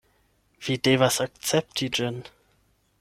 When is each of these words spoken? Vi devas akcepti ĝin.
Vi 0.67 0.77
devas 0.87 1.19
akcepti 1.25 1.91
ĝin. 1.99 2.21